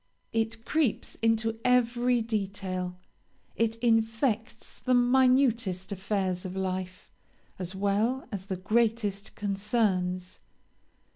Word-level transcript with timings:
It 0.33 0.65
creeps 0.65 1.13
into 1.21 1.59
every 1.63 2.23
detail; 2.23 2.97
it 3.55 3.75
infects 3.75 4.79
the 4.79 4.95
minutest 4.95 5.91
affairs 5.91 6.43
of 6.43 6.55
life 6.55 7.11
as 7.59 7.75
well 7.75 8.27
as 8.31 8.47
the 8.47 8.57
greatest 8.57 9.35
concerns. 9.35 10.39